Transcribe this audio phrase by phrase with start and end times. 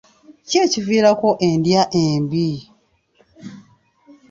[0.47, 2.49] Ki ekiviirako endya embi?